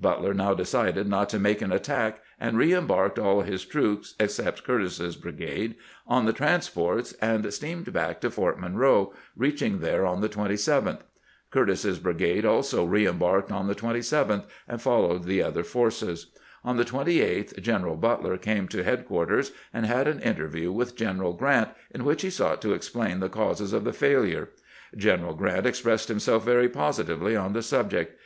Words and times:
Butler 0.00 0.32
now 0.32 0.54
decided 0.54 1.06
not 1.08 1.28
to 1.28 1.38
make 1.38 1.60
an 1.60 1.70
attack, 1.70 2.22
and 2.40 2.56
reembarked 2.56 3.18
all 3.18 3.40
of 3.42 3.46
his 3.46 3.66
troops, 3.66 4.14
except 4.18 4.64
Cur 4.64 4.78
tis's 4.78 5.14
brigade, 5.14 5.74
on 6.06 6.24
the 6.24 6.32
transports, 6.32 7.12
and 7.20 7.52
steamed 7.52 7.92
back 7.92 8.22
to 8.22 8.30
Fort 8.30 8.58
Monroe, 8.58 9.12
reaching 9.36 9.80
there 9.80 10.06
on 10.06 10.22
the 10.22 10.28
27th. 10.30 11.00
Curtis's 11.50 11.98
brigade 11.98 12.46
also 12.46 12.86
reembarked 12.86 13.52
on 13.52 13.66
the 13.66 13.74
27th, 13.74 14.46
and 14.66 14.80
followed 14.80 15.24
the 15.24 15.42
other 15.42 15.62
forces. 15.62 16.28
On 16.64 16.78
the 16.78 16.86
28th 16.86 17.60
General 17.60 17.96
Butler 17.96 18.38
came 18.38 18.66
to 18.68 18.84
head 18.84 19.04
quarters, 19.04 19.52
and 19.70 19.84
had 19.84 20.08
an 20.08 20.20
interview 20.20 20.72
with 20.72 20.96
Greneral 20.96 21.36
Grant, 21.36 21.68
in 21.90 22.06
which 22.06 22.22
he 22.22 22.30
sought 22.30 22.62
to 22.62 22.72
explain 22.72 23.20
the 23.20 23.28
causes 23.28 23.74
of 23.74 23.84
the 23.84 23.92
failure. 23.92 24.48
General 24.96 25.34
Grant 25.34 25.66
expressed 25.66 26.08
himself 26.08 26.42
very 26.42 26.70
positively 26.70 27.36
on 27.36 27.52
the 27.52 27.60
subject. 27.60 28.18